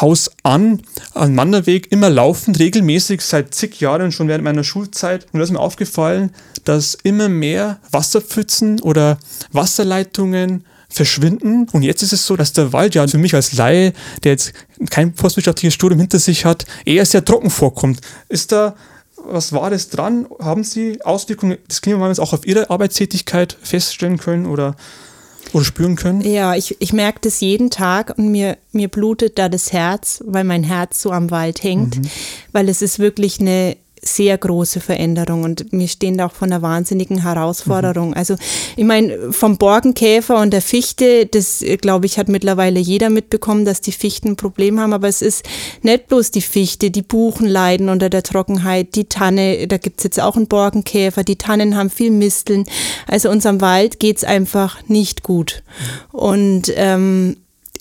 Haus 0.01 0.31
an, 0.41 0.81
am 1.13 1.37
Wanderweg, 1.37 1.91
immer 1.91 2.09
laufend, 2.09 2.57
regelmäßig, 2.57 3.21
seit 3.21 3.53
zig 3.53 3.79
Jahren, 3.79 4.11
schon 4.11 4.27
während 4.27 4.43
meiner 4.43 4.63
Schulzeit. 4.63 5.27
Und 5.31 5.37
da 5.37 5.43
ist 5.43 5.51
mir 5.51 5.59
aufgefallen, 5.59 6.31
dass 6.63 6.97
immer 7.03 7.29
mehr 7.29 7.79
Wasserpfützen 7.91 8.79
oder 8.79 9.19
Wasserleitungen 9.51 10.63
verschwinden. 10.93 11.67
Und 11.71 11.83
jetzt 11.83 12.01
ist 12.03 12.13
es 12.13 12.25
so, 12.25 12.35
dass 12.35 12.53
der 12.53 12.73
Wald 12.73 12.95
ja 12.95 13.07
für 13.07 13.17
mich 13.17 13.35
als 13.35 13.53
Laie, 13.53 13.93
der 14.23 14.33
jetzt 14.33 14.53
kein 14.89 15.13
postwirtschaftliches 15.13 15.73
Studium 15.73 15.99
hinter 15.99 16.19
sich 16.19 16.45
hat, 16.45 16.65
eher 16.85 17.05
sehr 17.05 17.25
trocken 17.25 17.49
vorkommt. 17.49 18.01
Ist 18.29 18.51
da 18.51 18.75
was 19.25 19.53
war 19.53 19.69
das 19.69 19.89
dran? 19.89 20.27
Haben 20.39 20.63
Sie 20.63 21.01
Auswirkungen 21.03 21.57
des 21.69 21.81
Klimawandels 21.81 22.19
auch 22.19 22.33
auf 22.33 22.45
Ihre 22.45 22.69
Arbeitstätigkeit 22.69 23.57
feststellen 23.61 24.17
können 24.17 24.45
oder, 24.45 24.75
oder 25.53 25.63
spüren 25.63 25.95
können? 25.95 26.21
Ja, 26.21 26.55
ich, 26.55 26.75
ich 26.79 26.93
merke 26.93 27.19
das 27.21 27.39
jeden 27.39 27.69
Tag 27.69 28.17
und 28.17 28.29
mir, 28.29 28.57
mir 28.71 28.89
blutet 28.89 29.39
da 29.39 29.49
das 29.49 29.71
Herz, 29.71 30.21
weil 30.25 30.43
mein 30.43 30.63
Herz 30.63 31.01
so 31.01 31.11
am 31.11 31.31
Wald 31.31 31.63
hängt, 31.63 31.97
mhm. 31.97 32.09
weil 32.51 32.69
es 32.69 32.81
ist 32.81 32.99
wirklich 32.99 33.39
eine 33.39 33.77
sehr 34.03 34.37
große 34.37 34.79
Veränderung 34.79 35.43
und 35.43 35.65
wir 35.71 35.87
stehen 35.87 36.17
da 36.17 36.27
auch 36.27 36.33
vor 36.33 36.47
einer 36.47 36.61
wahnsinnigen 36.61 37.23
Herausforderung. 37.23 38.09
Mhm. 38.09 38.13
Also 38.15 38.35
ich 38.75 38.83
meine, 38.83 39.31
vom 39.31 39.57
Borkenkäfer 39.57 40.39
und 40.39 40.51
der 40.51 40.61
Fichte, 40.61 41.25
das 41.25 41.63
glaube 41.81 42.05
ich, 42.05 42.17
hat 42.17 42.27
mittlerweile 42.27 42.79
jeder 42.79 43.09
mitbekommen, 43.09 43.65
dass 43.65 43.81
die 43.81 43.91
Fichten 43.91 44.29
ein 44.29 44.35
Problem 44.35 44.79
haben, 44.79 44.93
aber 44.93 45.07
es 45.07 45.21
ist 45.21 45.45
nicht 45.81 46.07
bloß 46.07 46.31
die 46.31 46.41
Fichte, 46.41 46.91
die 46.91 47.01
Buchen 47.01 47.47
leiden 47.47 47.89
unter 47.89 48.09
der 48.09 48.23
Trockenheit, 48.23 48.95
die 48.95 49.05
Tanne, 49.05 49.67
da 49.67 49.77
gibt 49.77 49.99
es 49.99 50.03
jetzt 50.03 50.19
auch 50.19 50.35
einen 50.35 50.47
Borkenkäfer, 50.47 51.23
die 51.23 51.37
Tannen 51.37 51.75
haben 51.75 51.89
viel 51.89 52.11
Misteln. 52.11 52.65
Also 53.07 53.29
unserem 53.29 53.61
Wald 53.61 53.99
geht 53.99 54.17
es 54.17 54.23
einfach 54.23 54.87
nicht 54.87 55.23
gut. 55.23 55.63
Und 56.11 56.71
ähm, 56.75 57.37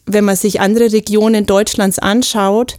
wenn 0.07 0.25
man 0.25 0.37
sich 0.37 0.61
andere 0.61 0.93
Regionen 0.93 1.47
Deutschlands 1.47 1.99
anschaut, 1.99 2.77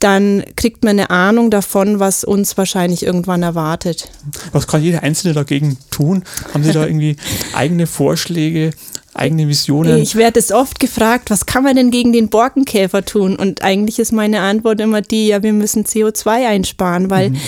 dann 0.00 0.42
kriegt 0.56 0.82
man 0.82 0.98
eine 0.98 1.10
Ahnung 1.10 1.50
davon, 1.50 2.00
was 2.00 2.24
uns 2.24 2.56
wahrscheinlich 2.56 3.04
irgendwann 3.04 3.42
erwartet. 3.42 4.10
Was 4.52 4.66
kann 4.66 4.82
jeder 4.82 5.02
Einzelne 5.02 5.34
dagegen 5.34 5.78
tun? 5.90 6.24
Haben 6.52 6.64
Sie 6.64 6.72
da 6.72 6.86
irgendwie 6.86 7.16
eigene 7.54 7.86
Vorschläge, 7.86 8.72
eigene 9.14 9.46
Visionen? 9.46 9.98
Ich 9.98 10.16
werde 10.16 10.40
es 10.40 10.52
oft 10.52 10.80
gefragt, 10.80 11.30
was 11.30 11.46
kann 11.46 11.62
man 11.62 11.76
denn 11.76 11.90
gegen 11.90 12.12
den 12.12 12.30
Borkenkäfer 12.30 13.04
tun? 13.04 13.36
Und 13.36 13.62
eigentlich 13.62 13.98
ist 13.98 14.12
meine 14.12 14.40
Antwort 14.40 14.80
immer 14.80 15.02
die, 15.02 15.28
ja, 15.28 15.42
wir 15.42 15.52
müssen 15.52 15.84
CO2 15.84 16.46
einsparen, 16.48 17.10
weil 17.10 17.30
mhm 17.30 17.40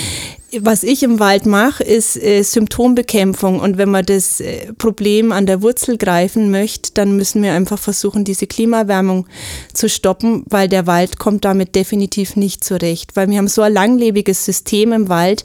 was 0.61 0.83
ich 0.83 1.03
im 1.03 1.19
Wald 1.19 1.45
mache, 1.45 1.83
ist 1.83 2.15
äh, 2.15 2.43
Symptombekämpfung. 2.43 3.59
Und 3.59 3.77
wenn 3.77 3.89
man 3.89 4.05
das 4.05 4.39
äh, 4.39 4.73
Problem 4.73 5.31
an 5.31 5.45
der 5.45 5.61
Wurzel 5.61 5.97
greifen 5.97 6.51
möchte, 6.51 6.91
dann 6.93 7.15
müssen 7.15 7.41
wir 7.41 7.53
einfach 7.53 7.79
versuchen, 7.79 8.23
diese 8.23 8.47
Klimaerwärmung 8.47 9.27
zu 9.73 9.89
stoppen, 9.89 10.43
weil 10.47 10.67
der 10.67 10.87
Wald 10.87 11.19
kommt 11.19 11.45
damit 11.45 11.75
definitiv 11.75 12.35
nicht 12.35 12.63
zurecht. 12.63 13.15
Weil 13.15 13.29
wir 13.29 13.37
haben 13.37 13.47
so 13.47 13.61
ein 13.61 13.73
langlebiges 13.73 14.45
System 14.45 14.93
im 14.93 15.09
Wald, 15.09 15.43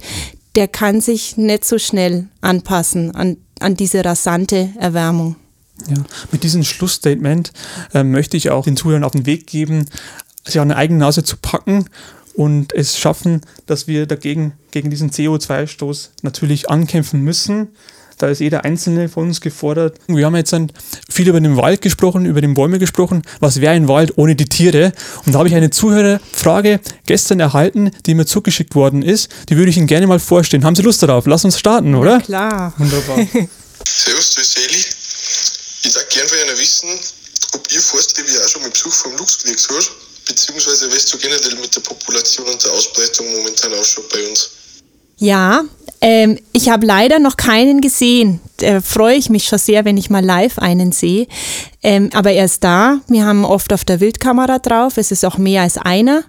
der 0.55 0.69
kann 0.69 1.01
sich 1.01 1.37
nicht 1.37 1.65
so 1.65 1.79
schnell 1.79 2.29
anpassen 2.41 3.15
an, 3.15 3.37
an 3.61 3.77
diese 3.77 4.05
rasante 4.05 4.71
Erwärmung. 4.79 5.37
Ja, 5.89 6.03
mit 6.33 6.43
diesem 6.43 6.65
Schlussstatement 6.65 7.53
äh, 7.95 8.03
möchte 8.03 8.37
ich 8.37 8.51
auch 8.51 8.65
den 8.65 8.77
Zuhörern 8.77 9.05
auf 9.05 9.13
den 9.13 9.27
Weg 9.27 9.47
geben, 9.47 9.87
sich 10.45 10.59
an 10.59 10.71
eine 10.71 10.77
eigene 10.77 10.99
Nase 10.99 11.23
zu 11.23 11.37
packen 11.37 11.85
und 12.39 12.73
es 12.73 12.97
schaffen, 12.97 13.41
dass 13.67 13.89
wir 13.89 14.07
dagegen, 14.07 14.53
gegen 14.71 14.91
diesen 14.91 15.11
CO2-Stoß 15.11 16.11
natürlich 16.23 16.71
ankämpfen 16.71 17.21
müssen. 17.21 17.71
Da 18.17 18.29
ist 18.29 18.39
jeder 18.39 18.65
Einzelne 18.65 19.09
von 19.09 19.27
uns 19.27 19.41
gefordert. 19.41 19.99
Wir 20.07 20.25
haben 20.25 20.37
jetzt 20.37 20.55
viel 21.11 21.29
über 21.29 21.41
den 21.41 21.57
Wald 21.57 21.83
gesprochen, 21.83 22.27
über 22.27 22.41
den 22.41 22.55
Bäume 22.55 22.79
gesprochen. 22.79 23.23
Was 23.41 23.61
wäre 23.61 23.75
ein 23.75 23.89
Wald 23.89 24.19
ohne 24.19 24.37
die 24.37 24.45
Tiere? 24.45 24.93
Und 25.27 25.35
da 25.35 25.41
habe 25.41 25.49
ich 25.49 25.55
eine 25.57 25.71
Zuhörerfrage 25.71 26.79
gestern 27.07 27.41
erhalten, 27.41 27.91
die 28.07 28.15
mir 28.15 28.25
zugeschickt 28.25 28.77
worden 28.77 29.03
ist. 29.03 29.29
Die 29.49 29.57
würde 29.57 29.71
ich 29.71 29.77
Ihnen 29.77 29.89
gerne 29.89 30.07
mal 30.07 30.21
vorstellen. 30.21 30.65
Haben 30.65 30.77
Sie 30.77 30.83
Lust 30.83 31.03
darauf? 31.03 31.27
Lass 31.27 31.45
uns 31.45 31.59
starten, 31.59 31.97
oder? 31.97 32.19
Ja, 32.19 32.21
klar. 32.21 32.75
Wunderbar. 32.79 33.17
Servus, 33.85 34.35
du 34.35 34.61
Eli. 34.61 34.85
Ich 35.83 35.93
sag 35.93 36.09
gerne 36.11 36.29
von 36.29 36.39
Ihnen 36.39 36.59
wissen, 36.59 36.89
ob 37.55 37.73
ihr 37.73 37.81
Forstrevier 37.81 38.45
auch 38.45 38.49
schon 38.49 38.63
mit 38.63 38.73
Besuch 38.73 38.93
vom 38.93 39.17
Luchs 39.17 39.39
gekriegt 39.39 39.69
hast, 39.71 39.91
beziehungsweise 40.29 40.91
weißt 40.91 41.15
du 41.15 41.19
generell 41.19 41.57
mit 41.61 41.75
der 41.75 41.81
Population 41.81 42.47
und 42.47 42.63
der 42.63 42.73
Ausbreitung 42.73 43.27
momentan 43.35 43.73
ausschaut 43.75 44.09
bei 44.13 44.29
uns. 44.29 44.51
Ja, 45.17 45.65
ähm, 46.01 46.39
ich 46.53 46.69
habe 46.69 46.87
leider 46.87 47.19
noch 47.19 47.37
keinen 47.37 47.81
gesehen. 47.81 48.41
Da 48.59 48.81
freue 48.81 49.17
ich 49.17 49.31
mich 49.31 49.45
schon 49.45 49.59
sehr, 49.59 49.85
wenn 49.85 49.97
ich 49.97 50.11
mal 50.11 50.25
live 50.25 50.59
einen 50.59 50.93
sehe. 50.93 51.27
Ähm, 51.83 52.11
aber 52.13 52.31
er 52.33 52.45
ist 52.45 52.63
da. 52.63 53.01
Wir 53.09 53.25
haben 53.25 53.45
oft 53.45 53.73
auf 53.73 53.85
der 53.85 54.01
Wildkamera 54.01 54.61
drauf. 54.61 54.97
Es 54.97 55.11
ist 55.11 55.25
auch 55.25 55.39
mehr 55.39 55.63
als 55.63 55.77
einer. 55.77 56.23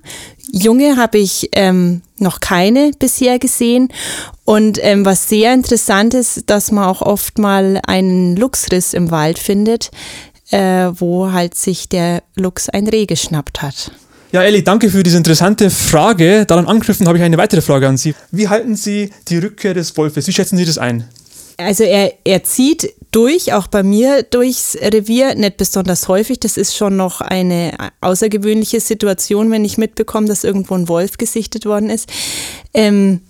Junge 0.52 0.98
habe 0.98 1.20
ich 1.20 1.50
ähm, 1.52 2.02
noch 2.18 2.40
keine 2.40 2.92
bisher 2.98 3.38
gesehen. 3.38 3.90
Und 4.44 4.80
ähm, 4.82 5.06
was 5.06 5.30
sehr 5.30 5.54
interessant 5.54 6.16
ist, 6.16 6.50
dass 6.50 6.72
man 6.72 6.86
auch 6.86 7.04
oft 7.04 7.38
mal 7.38 7.80
einen 7.86 8.36
Luchsriss 8.36 8.96
im 8.96 9.12
Wald 9.12 9.38
findet, 9.38 9.92
äh, 10.52 10.92
wo 10.96 11.32
halt 11.32 11.56
sich 11.56 11.90
der 11.90 12.24
Luchs 12.36 12.70
ein 12.70 12.88
Reh 12.88 13.06
geschnappt 13.06 13.62
hat. 13.62 13.92
Ja, 14.32 14.44
Elli, 14.44 14.64
danke 14.64 14.92
für 14.92 15.02
diese 15.02 15.18
interessante 15.18 15.72
Frage. 15.72 16.46
Daran 16.46 16.68
angegriffen 16.68 17.08
habe 17.08 17.18
ich 17.18 17.24
eine 17.24 17.38
weitere 17.38 17.62
Frage 17.62 17.88
an 17.88 17.98
Sie. 17.98 18.14
Wie 18.32 18.48
halten 18.48 18.76
Sie 18.76 19.10
die 19.28 19.40
Rückkehr 19.40 19.74
des 19.74 19.98
Wolfes? 19.98 20.28
Wie 20.28 20.34
schätzen 20.34 20.56
Sie 20.58 20.66
das 20.66 20.78
ein? 20.78 21.08
Also 21.58 21.84
er, 21.84 22.14
er 22.24 22.44
zieht 22.44 22.94
durch, 23.12 23.54
auch 23.54 23.68
bei 23.68 23.84
mir 23.84 24.24
durchs 24.24 24.78
Revier, 24.80 25.36
nicht 25.36 25.58
besonders 25.58 26.08
häufig. 26.08 26.40
Das 26.40 26.58
ist 26.58 26.76
schon 26.76 26.96
noch 26.96 27.22
eine 27.22 27.74
außergewöhnliche 28.02 28.80
Situation, 28.80 29.52
wenn 29.52 29.66
ich 29.66 29.78
mitbekomme, 29.78 30.28
dass 30.28 30.44
irgendwo 30.44 30.76
ein 30.76 30.88
Wolf 30.88 31.18
gesichtet 31.18 31.66
worden 31.66 31.90
ist. 31.90 32.08
Ähm, 32.74 33.22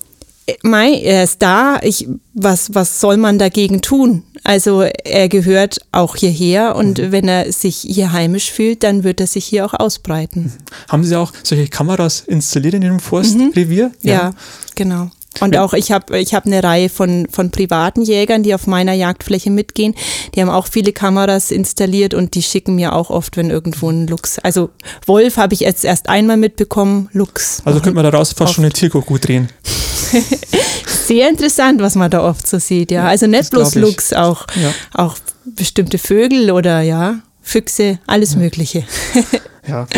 Mai, 0.63 1.01
er 1.01 1.23
ist 1.23 1.41
da. 1.41 1.79
Ich, 1.81 2.07
was, 2.33 2.73
was 2.73 2.99
soll 2.99 3.17
man 3.17 3.37
dagegen 3.39 3.81
tun? 3.81 4.23
Also 4.43 4.81
er 4.81 5.29
gehört 5.29 5.79
auch 5.91 6.15
hierher 6.15 6.75
und 6.75 6.99
mhm. 6.99 7.11
wenn 7.11 7.27
er 7.27 7.51
sich 7.51 7.77
hier 7.77 8.11
heimisch 8.11 8.51
fühlt, 8.51 8.83
dann 8.83 9.03
wird 9.03 9.19
er 9.19 9.27
sich 9.27 9.45
hier 9.45 9.65
auch 9.65 9.73
ausbreiten. 9.73 10.43
Mhm. 10.43 10.51
Haben 10.89 11.03
Sie 11.03 11.15
auch 11.15 11.33
solche 11.43 11.67
Kameras 11.67 12.21
installiert 12.21 12.75
in 12.75 12.81
Ihrem 12.81 12.99
Forstrevier? 12.99 13.87
Mhm. 13.87 13.93
Ja. 14.01 14.13
ja, 14.13 14.33
genau. 14.75 15.11
Und 15.41 15.55
auch 15.57 15.73
ich 15.73 15.91
habe 15.91 16.19
ich 16.19 16.33
hab 16.33 16.45
eine 16.45 16.63
Reihe 16.63 16.89
von, 16.89 17.27
von 17.31 17.51
privaten 17.51 18.01
Jägern, 18.01 18.43
die 18.43 18.53
auf 18.53 18.67
meiner 18.67 18.93
Jagdfläche 18.93 19.51
mitgehen. 19.51 19.95
Die 20.33 20.41
haben 20.41 20.49
auch 20.49 20.67
viele 20.67 20.91
Kameras 20.91 21.51
installiert 21.51 22.13
und 22.13 22.35
die 22.35 22.41
schicken 22.41 22.75
mir 22.75 22.93
auch 22.93 23.09
oft, 23.09 23.37
wenn 23.37 23.49
irgendwo 23.49 23.89
ein 23.89 24.07
Luchs. 24.07 24.39
Also 24.39 24.69
Wolf 25.05 25.37
habe 25.37 25.53
ich 25.53 25.61
jetzt 25.61 25.85
erst 25.85 26.09
einmal 26.09 26.35
mitbekommen, 26.35 27.09
Luchs. 27.13 27.61
Also 27.63 27.79
könnte 27.79 27.95
man 27.95 28.03
daraus 28.03 28.29
fast 28.29 28.41
oft. 28.41 28.53
schon 28.55 28.65
eine 28.65 28.73
Tierkuh 28.73 29.17
drehen. 29.17 29.49
Sehr 31.05 31.29
interessant, 31.29 31.81
was 31.81 31.95
man 31.95 32.09
da 32.09 32.23
oft 32.23 32.47
so 32.47 32.59
sieht, 32.59 32.91
ja. 32.91 33.05
Also 33.05 33.27
nicht 33.27 33.51
bloß 33.51 33.75
Luchs, 33.75 34.13
auch, 34.13 34.45
ja. 34.55 34.73
auch 34.93 35.15
bestimmte 35.45 35.99
Vögel 35.99 36.51
oder 36.51 36.81
ja, 36.81 37.19
Füchse, 37.41 37.99
alles 38.07 38.33
ja. 38.33 38.39
Mögliche. 38.39 38.83
ja. 39.67 39.87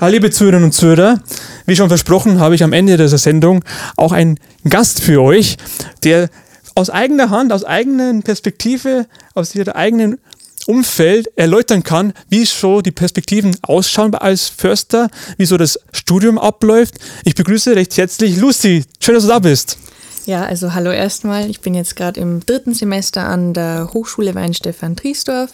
Liebe 0.00 0.30
Zuhörerinnen 0.30 0.64
und 0.64 0.72
Zuhörer, 0.72 1.20
wie 1.64 1.74
schon 1.74 1.88
versprochen, 1.88 2.38
habe 2.38 2.54
ich 2.54 2.62
am 2.62 2.72
Ende 2.72 2.96
dieser 2.96 3.18
Sendung 3.18 3.64
auch 3.96 4.12
einen 4.12 4.38
Gast 4.68 5.00
für 5.00 5.22
euch, 5.22 5.56
der 6.04 6.28
aus 6.74 6.90
eigener 6.90 7.30
Hand, 7.30 7.52
aus 7.52 7.64
eigener 7.64 8.20
Perspektive, 8.20 9.06
aus 9.34 9.54
ihrer 9.54 9.74
eigenen 9.74 10.18
Umfeld 10.66 11.28
erläutern 11.36 11.82
kann, 11.82 12.12
wie 12.28 12.44
so 12.44 12.82
die 12.82 12.92
Perspektiven 12.92 13.56
ausschauen 13.62 14.14
als 14.14 14.48
Förster, 14.48 15.08
wie 15.38 15.46
so 15.46 15.56
das 15.56 15.80
Studium 15.92 16.38
abläuft. 16.38 16.96
Ich 17.24 17.34
begrüße 17.34 17.74
recht 17.74 17.96
herzlich 17.96 18.36
Lucy. 18.36 18.84
Schön, 19.00 19.14
dass 19.14 19.24
du 19.24 19.30
da 19.30 19.38
bist. 19.38 19.78
Ja, 20.26 20.44
also 20.44 20.74
hallo 20.74 20.90
erstmal. 20.90 21.48
Ich 21.48 21.60
bin 21.60 21.74
jetzt 21.74 21.96
gerade 21.96 22.20
im 22.20 22.44
dritten 22.44 22.74
Semester 22.74 23.24
an 23.24 23.54
der 23.54 23.90
Hochschule 23.94 24.34
Weinstefan 24.34 24.96
Triesdorf 24.96 25.52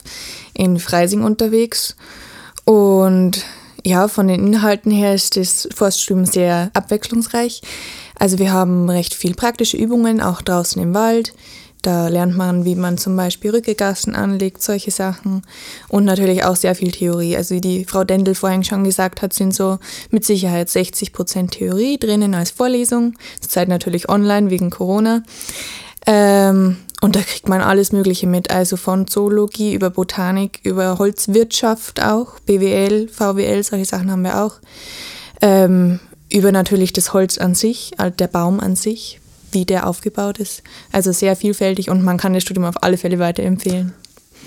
in 0.55 0.79
Freising 0.79 1.23
unterwegs. 1.23 1.95
Und 2.65 3.45
ja, 3.85 4.09
von 4.09 4.29
den 4.29 4.47
Inhalten 4.47 4.91
her 4.91 5.15
ist 5.15 5.37
das 5.37 5.69
Forststudium 5.75 6.25
sehr 6.25 6.71
abwechslungsreich. 6.75 7.63
Also 8.19 8.39
wir 8.39 8.53
haben 8.53 8.89
recht 8.89 9.15
viel 9.15 9.35
praktische 9.35 9.77
Übungen, 9.77 10.21
auch 10.21 10.43
draußen 10.43 10.81
im 10.81 10.95
Wald. 10.95 11.33
Da 11.83 12.07
lernt 12.07 12.37
man, 12.37 12.65
wie 12.65 12.77
man 12.77 12.97
zum 12.97 13.17
Beispiel 13.17 13.51
Rückegassen 13.51 14.15
anlegt, 14.15 14.63
solche 14.63 14.93
Sachen. 14.93 15.43
Und 15.89 16.05
natürlich 16.05 16.45
auch 16.45 16.55
sehr 16.55 16.77
viel 16.77 16.93
Theorie. 16.93 17.37
Also 17.37 17.57
wie 17.57 17.61
die 17.61 17.85
Frau 17.85 18.05
Dendel 18.05 18.37
vorhin 18.37 18.63
schon 18.63 18.85
gesagt 18.85 19.21
hat, 19.21 19.33
sind 19.33 19.53
so 19.53 19.81
mit 20.11 20.25
Sicherheit 20.25 20.71
60 20.71 21.13
Prozent 21.13 21.51
Theorie 21.53 21.99
drinnen 21.99 22.37
als 22.37 22.53
Vorlesung. 22.53 23.15
Zurzeit 23.41 23.67
natürlich 23.67 24.09
online 24.09 24.51
wegen 24.51 24.71
Corona. 24.71 25.25
Ähm, 26.07 26.77
und 27.03 27.17
da 27.17 27.21
kriegt 27.21 27.49
man 27.49 27.61
alles 27.61 27.91
Mögliche 27.91 28.29
mit, 28.29 28.53
also 28.53 28.77
von 28.77 29.09
Zoologie 29.09 29.75
über 29.75 29.91
Botanik, 29.91 30.61
über 30.63 30.99
Holzwirtschaft 30.99 32.01
auch, 32.01 32.39
BWL, 32.47 33.09
VWL, 33.09 33.65
solche 33.65 33.87
Sachen 33.87 34.09
haben 34.09 34.23
wir 34.23 34.41
auch. 34.41 34.55
Ähm, 35.41 35.99
über 36.31 36.53
natürlich 36.53 36.93
das 36.93 37.13
Holz 37.13 37.39
an 37.39 37.57
sich, 37.57 37.91
der 38.21 38.29
Baum 38.29 38.61
an 38.61 38.77
sich, 38.77 39.21
wie 39.51 39.65
der 39.65 39.89
aufgebaut 39.89 40.39
ist. 40.39 40.63
Also 40.93 41.11
sehr 41.11 41.35
vielfältig 41.35 41.91
und 41.91 42.05
man 42.05 42.19
kann 42.19 42.35
das 42.35 42.45
Studium 42.45 42.67
auf 42.67 42.81
alle 42.85 42.97
Fälle 42.97 43.19
weiterempfehlen. 43.19 43.93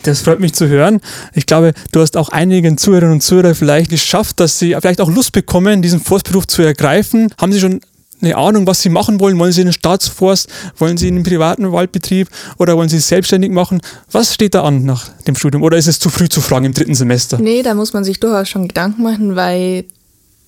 Das 0.03 0.21
freut 0.21 0.39
mich 0.39 0.53
zu 0.53 0.69
hören. 0.69 1.01
Ich 1.33 1.47
glaube, 1.47 1.73
du 1.91 1.99
hast 1.99 2.15
auch 2.15 2.29
einigen 2.29 2.77
Zuhörerinnen 2.77 3.15
und 3.15 3.21
Zuhörern 3.21 3.55
vielleicht 3.55 3.89
geschafft, 3.89 4.39
dass 4.39 4.59
sie 4.59 4.75
vielleicht 4.79 5.01
auch 5.01 5.11
Lust 5.11 5.33
bekommen, 5.33 5.81
diesen 5.81 5.99
Forstberuf 5.99 6.47
zu 6.47 6.61
ergreifen. 6.61 7.33
Haben 7.37 7.51
sie 7.51 7.59
schon 7.59 7.81
eine 8.21 8.37
Ahnung, 8.37 8.65
was 8.65 8.81
sie 8.81 8.89
machen 8.89 9.19
wollen? 9.19 9.37
Wollen 9.39 9.51
sie 9.51 9.61
in 9.61 9.67
den 9.67 9.73
Staatsforst? 9.73 10.49
Wollen 10.77 10.97
sie 10.97 11.07
in 11.07 11.15
einen 11.15 11.23
privaten 11.23 11.71
Waldbetrieb? 11.71 12.29
Oder 12.57 12.77
wollen 12.77 12.89
sie 12.89 12.97
es 12.97 13.07
selbstständig 13.07 13.51
machen? 13.51 13.81
Was 14.11 14.33
steht 14.33 14.55
da 14.55 14.63
an 14.63 14.85
nach 14.85 15.09
dem 15.27 15.35
Studium? 15.35 15.63
Oder 15.63 15.77
ist 15.77 15.87
es 15.87 15.99
zu 15.99 16.09
früh 16.09 16.29
zu 16.29 16.41
fragen 16.41 16.65
im 16.65 16.73
dritten 16.73 16.95
Semester? 16.95 17.37
Nee, 17.37 17.61
da 17.61 17.73
muss 17.73 17.93
man 17.93 18.03
sich 18.03 18.19
durchaus 18.19 18.49
schon 18.49 18.67
Gedanken 18.67 19.03
machen, 19.03 19.35
weil 19.35 19.85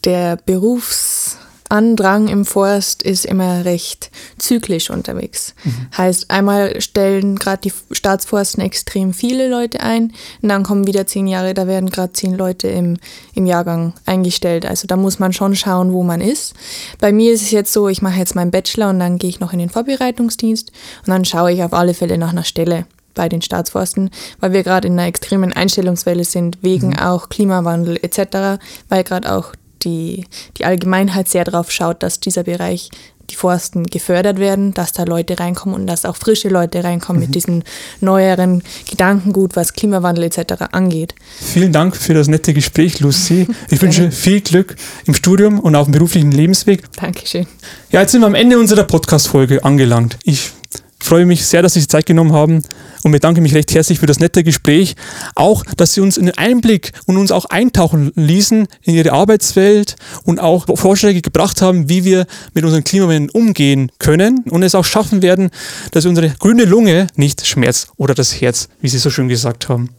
der 0.05 0.37
Berufs 0.37 1.37
Andrang 1.69 2.27
im 2.27 2.45
Forst 2.45 3.03
ist 3.03 3.25
immer 3.25 3.65
recht 3.65 4.11
zyklisch 4.37 4.89
unterwegs. 4.89 5.53
Mhm. 5.63 5.87
Heißt, 5.97 6.31
einmal 6.31 6.81
stellen 6.81 7.37
gerade 7.37 7.61
die 7.61 7.73
Staatsforsten 7.91 8.63
extrem 8.63 9.13
viele 9.13 9.49
Leute 9.49 9.81
ein 9.81 10.13
und 10.41 10.49
dann 10.49 10.63
kommen 10.63 10.87
wieder 10.87 11.05
zehn 11.07 11.27
Jahre, 11.27 11.53
da 11.53 11.67
werden 11.67 11.89
gerade 11.89 12.13
zehn 12.13 12.35
Leute 12.35 12.67
im, 12.67 12.97
im 13.33 13.45
Jahrgang 13.45 13.93
eingestellt. 14.05 14.65
Also 14.65 14.87
da 14.87 14.95
muss 14.95 15.19
man 15.19 15.33
schon 15.33 15.55
schauen, 15.55 15.93
wo 15.93 16.03
man 16.03 16.21
ist. 16.21 16.53
Bei 16.99 17.11
mir 17.11 17.33
ist 17.33 17.41
es 17.41 17.51
jetzt 17.51 17.73
so, 17.73 17.87
ich 17.89 18.01
mache 18.01 18.19
jetzt 18.19 18.35
meinen 18.35 18.51
Bachelor 18.51 18.89
und 18.89 18.99
dann 18.99 19.17
gehe 19.17 19.29
ich 19.29 19.39
noch 19.39 19.53
in 19.53 19.59
den 19.59 19.69
Vorbereitungsdienst 19.69 20.71
und 21.05 21.09
dann 21.09 21.25
schaue 21.25 21.51
ich 21.51 21.63
auf 21.63 21.73
alle 21.73 21.93
Fälle 21.93 22.17
nach 22.17 22.31
einer 22.31 22.43
Stelle 22.43 22.85
bei 23.17 23.27
den 23.27 23.41
Staatsforsten, 23.41 24.11
weil 24.39 24.53
wir 24.53 24.63
gerade 24.63 24.87
in 24.87 24.93
einer 24.93 25.07
extremen 25.07 25.51
Einstellungswelle 25.51 26.23
sind, 26.23 26.59
wegen 26.61 26.89
mhm. 26.89 26.99
auch 26.99 27.27
Klimawandel 27.27 27.97
etc., 28.01 28.63
weil 28.87 29.03
gerade 29.03 29.35
auch 29.35 29.53
die, 29.83 30.25
die 30.57 30.65
Allgemeinheit 30.65 31.27
sehr 31.27 31.43
darauf 31.43 31.71
schaut, 31.71 32.03
dass 32.03 32.19
dieser 32.19 32.43
Bereich 32.43 32.89
die 33.29 33.35
Forsten 33.35 33.83
gefördert 33.85 34.39
werden, 34.39 34.73
dass 34.73 34.93
da 34.93 35.03
Leute 35.03 35.39
reinkommen 35.39 35.75
und 35.75 35.87
dass 35.87 36.05
auch 36.05 36.15
frische 36.15 36.49
Leute 36.49 36.83
reinkommen 36.83 37.21
mhm. 37.21 37.27
mit 37.27 37.35
diesem 37.35 37.63
neueren 37.99 38.63
Gedankengut, 38.89 39.55
was 39.55 39.73
Klimawandel 39.73 40.25
etc. 40.25 40.63
angeht. 40.71 41.13
Vielen 41.41 41.73
Dank 41.73 41.95
für 41.95 42.13
das 42.13 42.27
nette 42.27 42.53
Gespräch, 42.53 42.99
Lucy. 42.99 43.47
Ich 43.69 43.81
wünsche 43.81 44.11
viel 44.11 44.41
Glück 44.41 44.75
im 45.05 45.13
Studium 45.13 45.59
und 45.59 45.75
auf 45.75 45.87
dem 45.87 45.93
beruflichen 45.93 46.31
Lebensweg. 46.31 46.83
Dankeschön. 46.93 47.47
Ja, 47.91 48.01
jetzt 48.01 48.11
sind 48.11 48.21
wir 48.21 48.27
am 48.27 48.35
Ende 48.35 48.57
unserer 48.57 48.83
Podcast-Folge 48.83 49.63
angelangt. 49.63 50.17
Ich 50.23 50.51
freue 50.99 51.25
mich 51.25 51.45
sehr, 51.45 51.61
dass 51.61 51.73
Sie 51.73 51.79
sich 51.79 51.89
Zeit 51.89 52.05
genommen 52.05 52.33
haben 52.33 52.63
und 53.03 53.11
bedanke 53.11 53.41
mich 53.41 53.53
recht 53.53 53.73
herzlich 53.73 53.99
für 53.99 54.05
das 54.05 54.19
nette 54.19 54.43
Gespräch. 54.43 54.95
Auch, 55.35 55.63
dass 55.77 55.93
Sie 55.93 56.01
uns 56.01 56.17
einen 56.17 56.31
Einblick 56.31 56.91
und 57.05 57.17
uns 57.17 57.31
auch 57.31 57.45
eintauchen 57.45 58.11
ließen 58.15 58.67
in 58.83 58.95
Ihre 58.95 59.13
Arbeitswelt 59.13 59.95
und 60.23 60.39
auch 60.39 60.65
Vorschläge 60.77 61.21
gebracht 61.21 61.61
haben, 61.61 61.89
wie 61.89 62.03
wir 62.03 62.25
mit 62.53 62.63
unseren 62.63 62.83
Klimawandel 62.83 63.29
umgehen 63.31 63.91
können 63.99 64.43
und 64.49 64.63
es 64.63 64.75
auch 64.75 64.85
schaffen 64.85 65.21
werden, 65.21 65.49
dass 65.91 66.05
unsere 66.05 66.29
grüne 66.29 66.65
Lunge 66.65 67.07
nicht 67.15 67.45
schmerzt 67.45 67.89
oder 67.97 68.13
das 68.13 68.41
Herz, 68.41 68.69
wie 68.81 68.89
Sie 68.89 68.97
so 68.97 69.09
schön 69.09 69.27
gesagt 69.27 69.69
haben. 69.69 69.89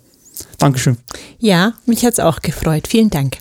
Dankeschön. 0.58 0.96
Ja, 1.38 1.74
mich 1.86 2.04
hat 2.04 2.14
es 2.14 2.20
auch 2.20 2.40
gefreut. 2.40 2.86
Vielen 2.88 3.10
Dank. 3.10 3.38